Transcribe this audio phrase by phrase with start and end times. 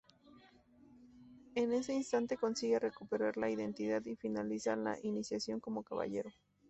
[1.53, 6.31] En ese instante consigue recuperar la identidad y finaliza su iniciación como caballero.